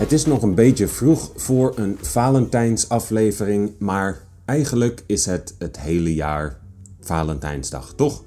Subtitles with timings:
[0.00, 6.14] Het is nog een beetje vroeg voor een Valentijnsaflevering, maar eigenlijk is het het hele
[6.14, 6.58] jaar
[7.00, 8.22] Valentijnsdag, toch?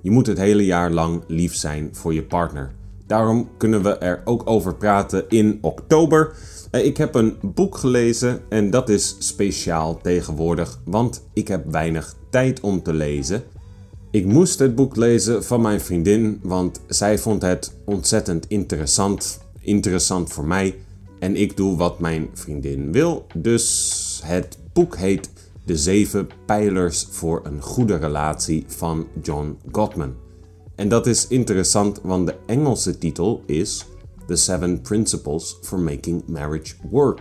[0.00, 2.70] Je moet het hele jaar lang lief zijn voor je partner.
[3.06, 6.32] Daarom kunnen we er ook over praten in oktober.
[6.70, 12.14] Eh, ik heb een boek gelezen en dat is speciaal tegenwoordig, want ik heb weinig
[12.30, 13.42] tijd om te lezen.
[14.10, 19.40] Ik moest het boek lezen van mijn vriendin, want zij vond het ontzettend interessant.
[19.60, 20.74] Interessant voor mij
[21.20, 23.26] en ik doe wat mijn vriendin wil.
[23.34, 25.30] Dus het boek heet
[25.64, 30.14] De Zeven Pijlers voor een Goede Relatie van John Gottman.
[30.74, 33.86] En dat is interessant, want de Engelse titel is
[34.26, 37.20] The Seven Principles for Making Marriage Work.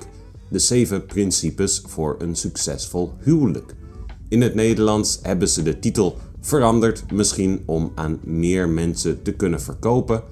[0.49, 3.75] De zeven principes voor een succesvol huwelijk.
[4.29, 9.61] In het Nederlands hebben ze de titel veranderd, misschien om aan meer mensen te kunnen
[9.61, 10.23] verkopen,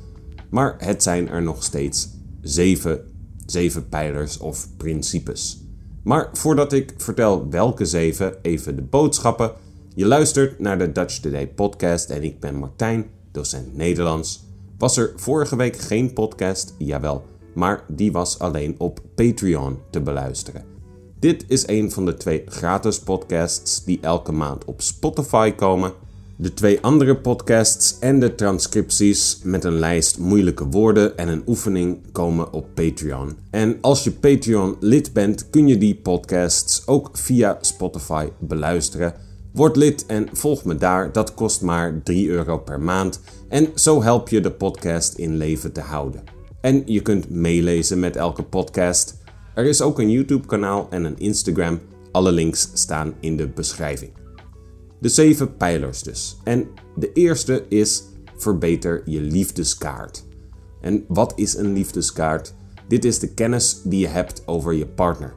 [0.49, 2.09] maar het zijn er nog steeds
[2.41, 3.01] zeven,
[3.51, 5.61] zeven pijlers of principes.
[6.03, 9.51] Maar voordat ik vertel welke zeven, even de boodschappen.
[9.95, 14.43] Je luistert naar de Dutch Today podcast en ik ben Martijn, docent Nederlands.
[14.77, 16.73] Was er vorige week geen podcast?
[16.77, 20.63] Jawel, maar die was alleen op Patreon te beluisteren.
[21.19, 25.91] Dit is een van de twee gratis podcasts die elke maand op Spotify komen.
[26.39, 32.11] De twee andere podcasts en de transcripties met een lijst moeilijke woorden en een oefening
[32.11, 33.37] komen op Patreon.
[33.49, 39.13] En als je Patreon lid bent, kun je die podcasts ook via Spotify beluisteren.
[39.53, 43.21] Word lid en volg me daar, dat kost maar 3 euro per maand.
[43.49, 46.23] En zo help je de podcast in leven te houden.
[46.61, 49.17] En je kunt meelezen met elke podcast.
[49.55, 51.79] Er is ook een YouTube-kanaal en een Instagram.
[52.11, 54.11] Alle links staan in de beschrijving.
[54.99, 56.37] De zeven pijlers dus.
[56.43, 58.03] En de eerste is
[58.35, 60.25] verbeter je liefdeskaart.
[60.81, 62.53] En wat is een liefdeskaart?
[62.87, 65.35] Dit is de kennis die je hebt over je partner.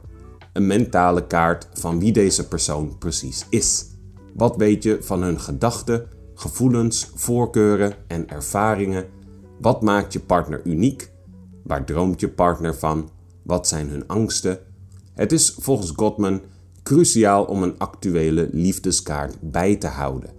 [0.53, 3.85] Een mentale kaart van wie deze persoon precies is.
[4.33, 9.05] Wat weet je van hun gedachten, gevoelens, voorkeuren en ervaringen?
[9.59, 11.11] Wat maakt je partner uniek?
[11.63, 13.09] Waar droomt je partner van?
[13.43, 14.59] Wat zijn hun angsten?
[15.13, 16.41] Het is volgens Gottman
[16.83, 20.29] cruciaal om een actuele liefdeskaart bij te houden.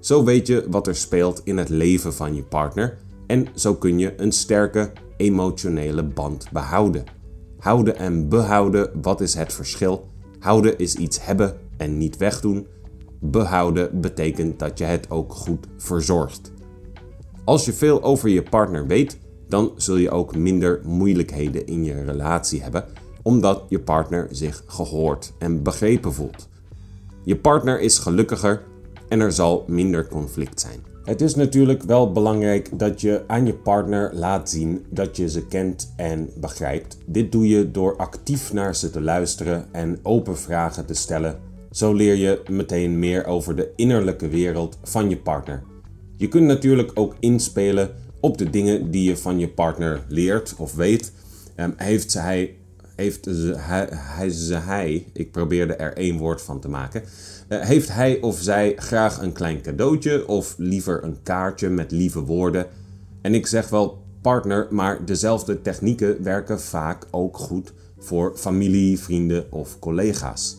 [0.00, 3.98] Zo weet je wat er speelt in het leven van je partner en zo kun
[3.98, 7.04] je een sterke emotionele band behouden.
[7.58, 10.08] Houden en behouden, wat is het verschil?
[10.38, 12.66] Houden is iets hebben en niet wegdoen.
[13.20, 16.52] Behouden betekent dat je het ook goed verzorgt.
[17.44, 22.04] Als je veel over je partner weet, dan zul je ook minder moeilijkheden in je
[22.04, 22.84] relatie hebben,
[23.22, 26.48] omdat je partner zich gehoord en begrepen voelt.
[27.24, 28.62] Je partner is gelukkiger
[29.08, 30.90] en er zal minder conflict zijn.
[31.04, 35.46] Het is natuurlijk wel belangrijk dat je aan je partner laat zien dat je ze
[35.46, 36.98] kent en begrijpt.
[37.06, 41.40] Dit doe je door actief naar ze te luisteren en open vragen te stellen.
[41.70, 45.62] Zo leer je meteen meer over de innerlijke wereld van je partner.
[46.16, 47.90] Je kunt natuurlijk ook inspelen
[48.20, 51.12] op de dingen die je van je partner leert of weet.
[51.56, 52.56] Um, heeft hij
[53.02, 53.24] heeft
[53.56, 57.02] hij, hij, hij, ik probeerde er één woord van te maken.
[57.48, 62.20] Uh, heeft hij of zij graag een klein cadeautje of liever een kaartje met lieve
[62.20, 62.66] woorden?
[63.22, 69.52] En ik zeg wel partner, maar dezelfde technieken werken vaak ook goed voor familie, vrienden
[69.52, 70.56] of collega's.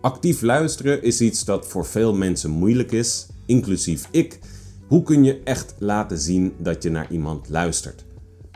[0.00, 4.38] Actief luisteren is iets dat voor veel mensen moeilijk is, inclusief ik.
[4.86, 8.04] Hoe kun je echt laten zien dat je naar iemand luistert?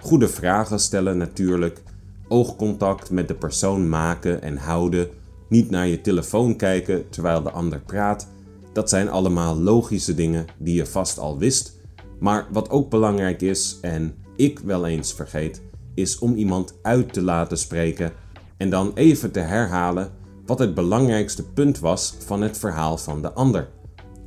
[0.02, 1.82] Goede vragen stellen natuurlijk
[2.28, 5.08] oogcontact met de persoon maken en houden,
[5.48, 8.28] niet naar je telefoon kijken terwijl de ander praat.
[8.72, 11.80] Dat zijn allemaal logische dingen die je vast al wist.
[12.18, 15.62] Maar wat ook belangrijk is, en ik wel eens vergeet,
[15.94, 18.12] is om iemand uit te laten spreken
[18.56, 20.10] en dan even te herhalen
[20.46, 23.68] wat het belangrijkste punt was van het verhaal van de ander.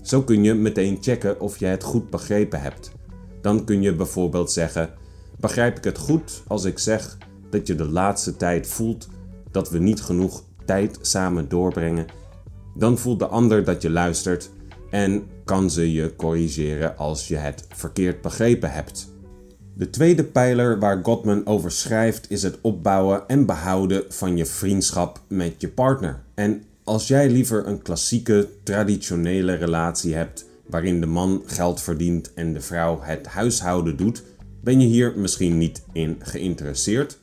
[0.02, 2.92] Zo kun je meteen checken of je het goed begrepen hebt.
[3.42, 4.90] Dan kun je bijvoorbeeld zeggen:
[5.40, 7.18] Begrijp ik het goed als ik zeg
[7.50, 9.08] dat je de laatste tijd voelt
[9.52, 12.06] dat we niet genoeg tijd samen doorbrengen,
[12.76, 14.50] dan voelt de ander dat je luistert
[14.90, 19.16] en kan ze je corrigeren als je het verkeerd begrepen hebt.
[19.74, 25.22] De tweede pijler waar Gottman over schrijft is het opbouwen en behouden van je vriendschap
[25.28, 26.24] met je partner.
[26.34, 32.54] En als jij liever een klassieke, traditionele relatie hebt waarin de man geld verdient en
[32.54, 34.24] de vrouw het huishouden doet,
[34.62, 37.18] ben je hier misschien niet in geïnteresseerd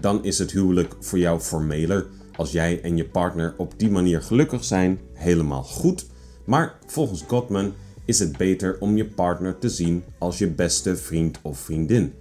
[0.00, 2.06] dan is het huwelijk voor jou formeler.
[2.36, 6.06] Als jij en je partner op die manier gelukkig zijn, helemaal goed.
[6.44, 7.72] Maar volgens Gottman
[8.04, 12.12] is het beter om je partner te zien als je beste vriend of vriendin.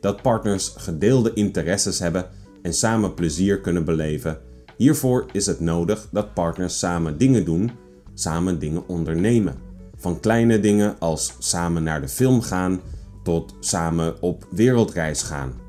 [0.00, 2.28] Dat partners gedeelde interesses hebben,
[2.62, 4.38] en samen plezier kunnen beleven.
[4.76, 7.70] Hiervoor is het nodig dat partners samen dingen doen,
[8.14, 9.54] samen dingen ondernemen.
[9.96, 12.80] Van kleine dingen als samen naar de film gaan
[13.22, 15.63] tot samen op wereldreis gaan.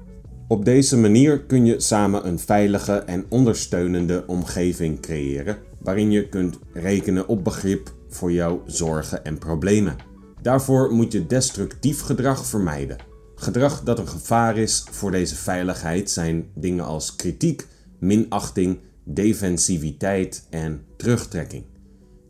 [0.47, 6.59] Op deze manier kun je samen een veilige en ondersteunende omgeving creëren waarin je kunt
[6.73, 9.95] rekenen op begrip voor jouw zorgen en problemen.
[10.41, 12.97] Daarvoor moet je destructief gedrag vermijden.
[13.35, 17.67] Gedrag dat een gevaar is voor deze veiligheid zijn dingen als kritiek,
[17.99, 21.63] minachting, defensiviteit en terugtrekking.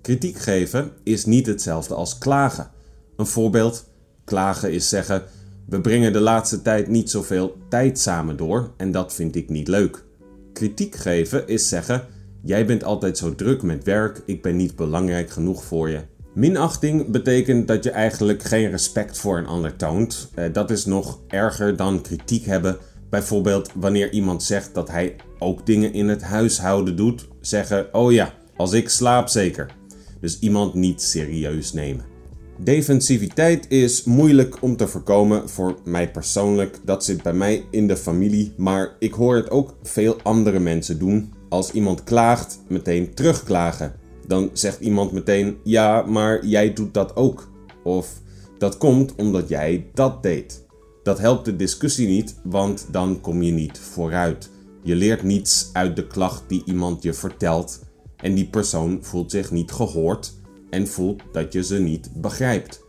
[0.01, 2.71] Kritiek geven is niet hetzelfde als klagen.
[3.15, 3.85] Een voorbeeld:
[4.23, 5.23] klagen is zeggen:
[5.65, 9.67] we brengen de laatste tijd niet zoveel tijd samen door en dat vind ik niet
[9.67, 10.03] leuk.
[10.53, 12.03] Kritiek geven is zeggen:
[12.41, 15.99] jij bent altijd zo druk met werk, ik ben niet belangrijk genoeg voor je.
[16.33, 20.29] Minachting betekent dat je eigenlijk geen respect voor een ander toont.
[20.33, 22.77] Eh, dat is nog erger dan kritiek hebben.
[23.09, 28.33] Bijvoorbeeld wanneer iemand zegt dat hij ook dingen in het huishouden doet, zeggen: Oh ja,
[28.55, 29.71] als ik slaap zeker.
[30.19, 32.14] Dus iemand niet serieus nemen.
[32.57, 36.79] Defensiviteit is moeilijk om te voorkomen voor mij persoonlijk.
[36.83, 40.99] Dat zit bij mij in de familie, maar ik hoor het ook veel andere mensen
[40.99, 41.33] doen.
[41.49, 43.93] Als iemand klaagt, meteen terugklagen.
[44.27, 47.49] Dan zegt iemand meteen: Ja, maar jij doet dat ook.
[47.83, 48.21] Of
[48.57, 50.65] dat komt omdat jij dat deed.
[51.03, 54.49] Dat helpt de discussie niet, want dan kom je niet vooruit.
[54.83, 57.79] Je leert niets uit de klacht die iemand je vertelt
[58.17, 60.33] en die persoon voelt zich niet gehoord
[60.75, 62.83] en voelt dat je ze niet begrijpt.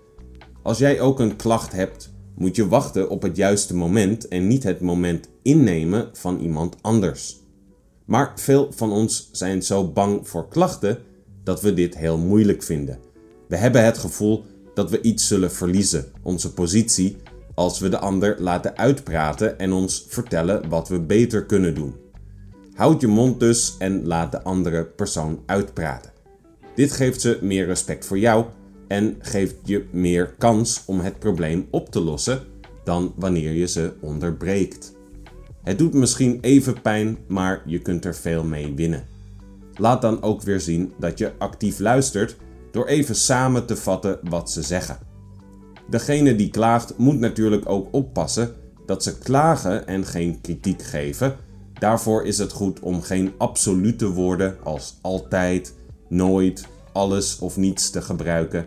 [0.62, 4.62] Als jij ook een klacht hebt, moet je wachten op het juiste moment en niet
[4.62, 7.36] het moment innemen van iemand anders.
[8.04, 10.98] Maar veel van ons zijn zo bang voor klachten
[11.44, 12.98] dat we dit heel moeilijk vinden.
[13.48, 14.44] We hebben het gevoel
[14.74, 17.16] dat we iets zullen verliezen, onze positie,
[17.54, 21.94] als we de ander laten uitpraten en ons vertellen wat we beter kunnen doen.
[22.74, 26.15] Houd je mond dus en laat de andere persoon uitpraten.
[26.76, 28.44] Dit geeft ze meer respect voor jou
[28.88, 32.40] en geeft je meer kans om het probleem op te lossen
[32.84, 34.94] dan wanneer je ze onderbreekt.
[35.62, 39.06] Het doet misschien even pijn, maar je kunt er veel mee winnen.
[39.74, 42.36] Laat dan ook weer zien dat je actief luistert
[42.70, 44.98] door even samen te vatten wat ze zeggen.
[45.90, 48.54] Degene die klaagt moet natuurlijk ook oppassen
[48.86, 51.36] dat ze klagen en geen kritiek geven.
[51.72, 55.74] Daarvoor is het goed om geen absolute woorden als altijd,
[56.08, 58.66] nooit, alles of niets te gebruiken.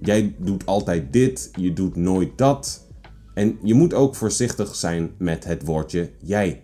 [0.00, 2.86] Jij doet altijd dit, je doet nooit dat.
[3.34, 6.62] En je moet ook voorzichtig zijn met het woordje jij.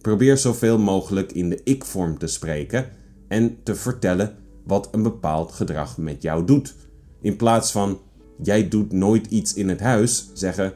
[0.00, 2.88] Probeer zoveel mogelijk in de ik-vorm te spreken
[3.28, 6.74] en te vertellen wat een bepaald gedrag met jou doet.
[7.20, 8.00] In plaats van
[8.42, 10.74] jij doet nooit iets in het huis, zeggen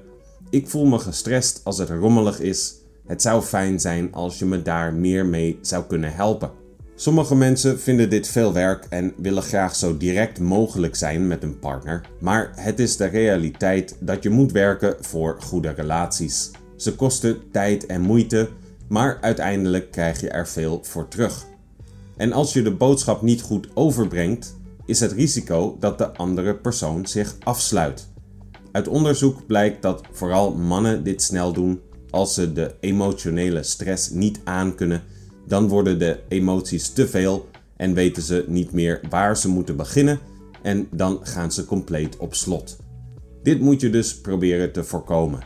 [0.50, 2.74] ik voel me gestrest als het rommelig is.
[3.06, 6.50] Het zou fijn zijn als je me daar meer mee zou kunnen helpen.
[6.96, 11.58] Sommige mensen vinden dit veel werk en willen graag zo direct mogelijk zijn met een
[11.58, 16.50] partner, maar het is de realiteit dat je moet werken voor goede relaties.
[16.76, 18.48] Ze kosten tijd en moeite,
[18.88, 21.46] maar uiteindelijk krijg je er veel voor terug.
[22.16, 24.56] En als je de boodschap niet goed overbrengt,
[24.86, 28.06] is het risico dat de andere persoon zich afsluit.
[28.72, 31.80] Uit onderzoek blijkt dat vooral mannen dit snel doen
[32.10, 35.02] als ze de emotionele stress niet aankunnen
[35.46, 40.18] dan worden de emoties te veel en weten ze niet meer waar ze moeten beginnen
[40.62, 42.76] en dan gaan ze compleet op slot.
[43.42, 45.42] Dit moet je dus proberen te voorkomen.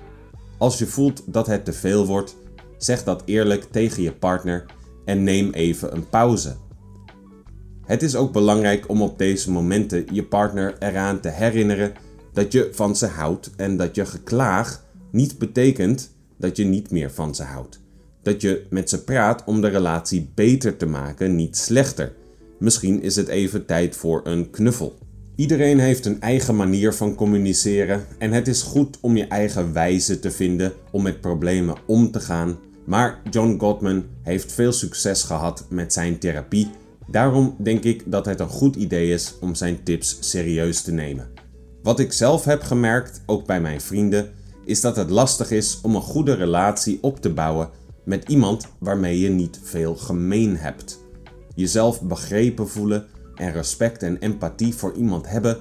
[0.58, 2.36] Als je voelt dat het te veel wordt,
[2.76, 4.64] zeg dat eerlijk tegen je partner
[5.04, 6.56] en neem even een pauze.
[7.84, 11.92] Het is ook belangrijk om op deze momenten je partner eraan te herinneren
[12.32, 17.10] dat je van ze houdt en dat je geklaag niet betekent dat je niet meer
[17.10, 17.80] van ze houdt
[18.22, 22.12] dat je met ze praat om de relatie beter te maken, niet slechter.
[22.58, 24.98] Misschien is het even tijd voor een knuffel.
[25.36, 30.20] Iedereen heeft een eigen manier van communiceren en het is goed om je eigen wijze
[30.20, 32.58] te vinden om met problemen om te gaan.
[32.84, 36.70] Maar John Gottman heeft veel succes gehad met zijn therapie.
[37.06, 41.28] Daarom denk ik dat het een goed idee is om zijn tips serieus te nemen.
[41.82, 44.30] Wat ik zelf heb gemerkt, ook bij mijn vrienden,
[44.64, 47.70] is dat het lastig is om een goede relatie op te bouwen
[48.08, 51.04] met iemand waarmee je niet veel gemeen hebt.
[51.54, 55.56] Jezelf begrepen voelen en respect en empathie voor iemand hebben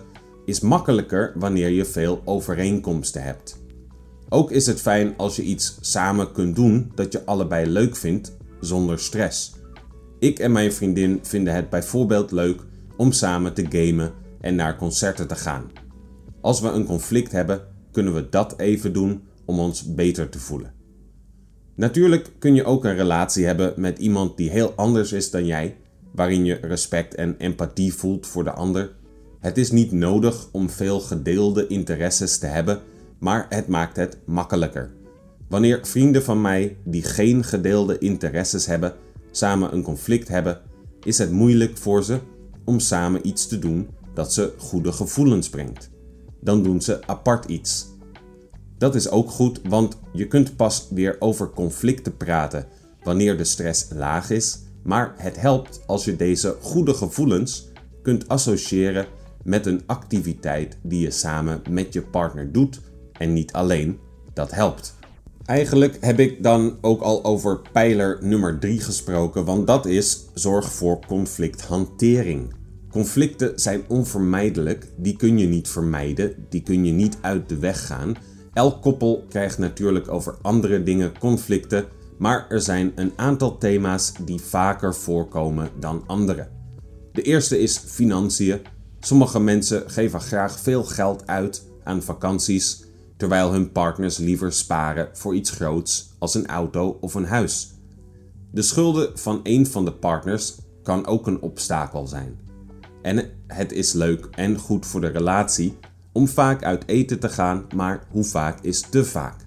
[0.46, 3.60] is makkelijker wanneer je veel overeenkomsten hebt.
[4.30, 8.38] Ook is het fijn als je iets samen kunt doen dat je allebei leuk vindt
[8.60, 9.54] zonder stress.
[10.20, 12.62] Ik en mijn vriendin vinden het bijvoorbeeld leuk
[12.98, 15.72] om samen te gamen en naar concerten te gaan.
[16.42, 17.62] Als we een conflict hebben,
[17.92, 20.77] kunnen we dat even doen om ons beter te voelen.
[21.78, 25.76] Natuurlijk kun je ook een relatie hebben met iemand die heel anders is dan jij,
[26.12, 28.96] waarin je respect en empathie voelt voor de ander.
[29.40, 32.82] Het is niet nodig om veel gedeelde interesses te hebben,
[33.20, 34.92] maar het maakt het makkelijker.
[35.50, 38.94] Wanneer vrienden van mij die geen gedeelde interesses hebben,
[39.32, 40.62] samen een conflict hebben,
[41.04, 42.20] is het moeilijk voor ze
[42.66, 45.90] om samen iets te doen dat ze goede gevoelens brengt.
[46.42, 47.96] Dan doen ze apart iets.
[48.78, 52.66] Dat is ook goed, want je kunt pas weer over conflicten praten
[53.04, 57.68] wanneer de stress laag is, maar het helpt als je deze goede gevoelens
[58.02, 59.06] kunt associëren
[59.44, 62.80] met een activiteit die je samen met je partner doet
[63.12, 64.00] en niet alleen.
[64.34, 64.96] Dat helpt.
[65.46, 70.74] Eigenlijk heb ik dan ook al over pijler nummer 3 gesproken, want dat is zorg
[70.74, 72.54] voor conflicthantering.
[72.92, 77.86] Conflicten zijn onvermijdelijk, die kun je niet vermijden, die kun je niet uit de weg
[77.86, 78.16] gaan.
[78.58, 81.86] Elk koppel krijgt natuurlijk over andere dingen conflicten,
[82.18, 86.48] maar er zijn een aantal thema's die vaker voorkomen dan andere.
[87.12, 88.62] De eerste is financiën.
[89.00, 92.84] Sommige mensen geven graag veel geld uit aan vakanties,
[93.18, 97.74] terwijl hun partners liever sparen voor iets groots als een auto of een huis.
[98.52, 102.40] De schulden van een van de partners kan ook een obstakel zijn.
[103.02, 105.78] En het is leuk en goed voor de relatie
[106.18, 109.46] om vaak uit eten te gaan, maar hoe vaak is te vaak?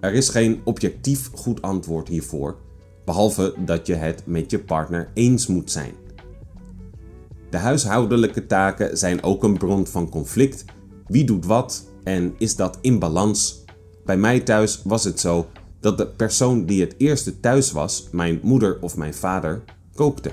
[0.00, 2.56] Er is geen objectief goed antwoord hiervoor,
[3.04, 5.94] behalve dat je het met je partner eens moet zijn.
[7.50, 10.64] De huishoudelijke taken zijn ook een bron van conflict.
[11.06, 13.64] Wie doet wat en is dat in balans?
[14.04, 15.46] Bij mij thuis was het zo
[15.80, 19.62] dat de persoon die het eerste thuis was, mijn moeder of mijn vader,
[19.94, 20.32] kookte.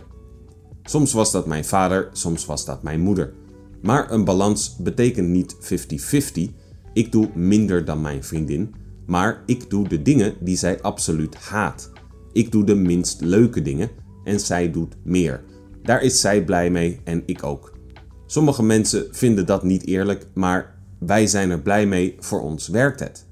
[0.84, 3.34] Soms was dat mijn vader, soms was dat mijn moeder.
[3.82, 6.54] Maar een balans betekent niet 50-50.
[6.94, 8.74] Ik doe minder dan mijn vriendin,
[9.06, 11.92] maar ik doe de dingen die zij absoluut haat.
[12.32, 13.90] Ik doe de minst leuke dingen
[14.24, 15.44] en zij doet meer.
[15.84, 17.78] Daar is zij blij mee en ik ook.
[18.26, 23.00] Sommige mensen vinden dat niet eerlijk, maar wij zijn er blij mee, voor ons werkt
[23.00, 23.26] het.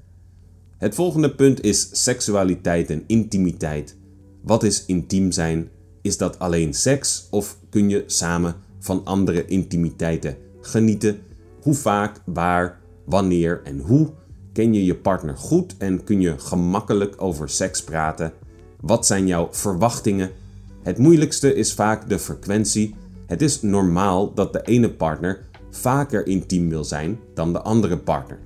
[0.76, 3.96] Het volgende punt is seksualiteit en intimiteit.
[4.42, 5.68] Wat is intiem zijn?
[6.02, 11.18] Is dat alleen seks of kun je samen van andere intimiteiten genieten?
[11.62, 14.10] Hoe vaak, waar, wanneer en hoe?
[14.52, 18.32] Ken je je partner goed en kun je gemakkelijk over seks praten?
[18.80, 20.30] Wat zijn jouw verwachtingen?
[20.82, 22.94] Het moeilijkste is vaak de frequentie.
[23.26, 28.38] Het is normaal dat de ene partner vaker intiem wil zijn dan de andere partner.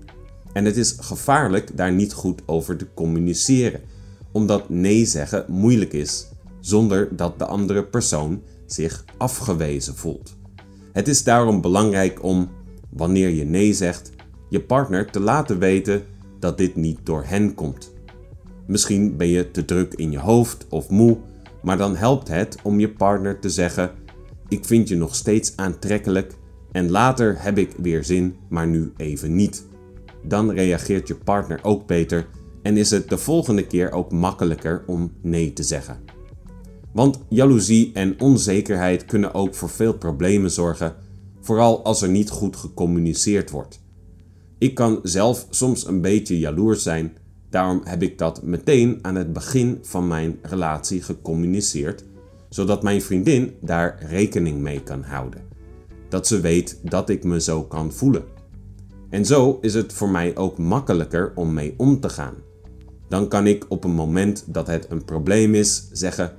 [0.53, 3.81] En het is gevaarlijk daar niet goed over te communiceren,
[4.33, 6.29] omdat nee zeggen moeilijk is
[6.61, 10.37] zonder dat de andere persoon zich afgewezen voelt.
[10.93, 12.50] Het is daarom belangrijk om,
[12.91, 14.11] wanneer je nee zegt,
[14.49, 16.02] je partner te laten weten
[16.38, 17.93] dat dit niet door hen komt.
[18.67, 21.19] Misschien ben je te druk in je hoofd of moe,
[21.62, 23.91] maar dan helpt het om je partner te zeggen:
[24.49, 26.35] Ik vind je nog steeds aantrekkelijk
[26.73, 29.67] en later heb ik weer zin, maar nu even niet.
[30.23, 32.26] Dan reageert je partner ook beter
[32.62, 36.12] en is het de volgende keer ook makkelijker om nee te zeggen.
[36.93, 40.95] Want jaloezie en onzekerheid kunnen ook voor veel problemen zorgen,
[41.41, 43.81] vooral als er niet goed gecommuniceerd wordt.
[44.59, 47.17] Ik kan zelf soms een beetje jaloers zijn,
[47.51, 52.05] daarom heb ik dat meteen aan het begin van mijn relatie gecommuniceerd,
[52.49, 55.41] zodat mijn vriendin daar rekening mee kan houden.
[56.09, 58.25] Dat ze weet dat ik me zo kan voelen.
[59.11, 62.35] En zo is het voor mij ook makkelijker om mee om te gaan.
[63.09, 66.33] Dan kan ik op een moment dat het een probleem is zeggen: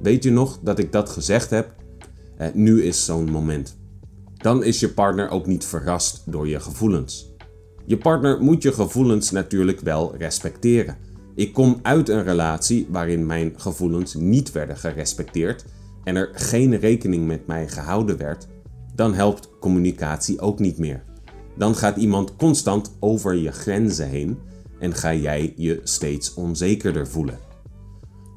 [0.00, 1.74] Weet je nog dat ik dat gezegd heb?
[2.36, 3.76] Eh, nu is zo'n moment.
[4.36, 7.34] Dan is je partner ook niet verrast door je gevoelens.
[7.84, 10.96] Je partner moet je gevoelens natuurlijk wel respecteren.
[11.34, 15.64] Ik kom uit een relatie waarin mijn gevoelens niet werden gerespecteerd
[16.04, 18.46] en er geen rekening met mij gehouden werd,
[18.94, 21.02] dan helpt communicatie ook niet meer.
[21.56, 24.38] Dan gaat iemand constant over je grenzen heen
[24.78, 27.38] en ga jij je steeds onzekerder voelen.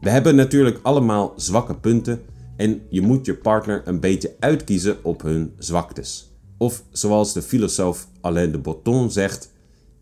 [0.01, 2.21] We hebben natuurlijk allemaal zwakke punten
[2.55, 6.33] en je moet je partner een beetje uitkiezen op hun zwaktes.
[6.57, 9.51] Of zoals de filosoof Alain de Botton zegt: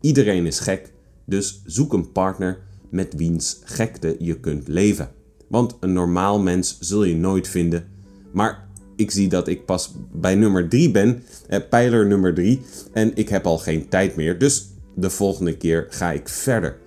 [0.00, 0.92] iedereen is gek,
[1.26, 2.58] dus zoek een partner
[2.90, 5.10] met wiens gekte je kunt leven.
[5.48, 7.86] Want een normaal mens zul je nooit vinden.
[8.32, 12.60] Maar ik zie dat ik pas bij nummer 3 ben, eh, pijler nummer 3,
[12.92, 14.38] en ik heb al geen tijd meer.
[14.38, 16.78] Dus de volgende keer ga ik verder.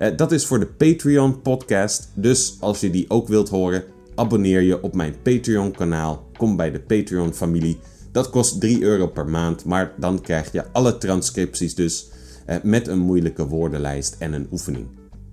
[0.00, 2.10] Eh, dat is voor de Patreon podcast.
[2.14, 6.28] Dus als je die ook wilt horen, abonneer je op mijn Patreon kanaal.
[6.36, 7.78] Kom bij de Patreon familie.
[8.12, 12.08] Dat kost 3 euro per maand, maar dan krijg je alle transcripties dus
[12.46, 14.86] eh, met een moeilijke woordenlijst en een oefening.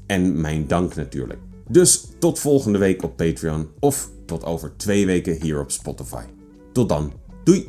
[0.06, 1.40] En mijn dank natuurlijk.
[1.70, 6.24] Dus tot volgende week op Patreon of tot over twee weken hier op Spotify.
[6.72, 7.66] Tot dan, doei!